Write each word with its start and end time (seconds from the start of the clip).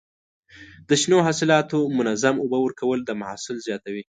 د 0.89 0.91
شنو 1.01 1.17
حاصلاتو 1.27 1.79
منظم 1.97 2.35
اوبه 2.41 2.59
ورکول 2.61 2.99
د 3.05 3.11
محصول 3.21 3.57
زیاتوي. 3.67 4.03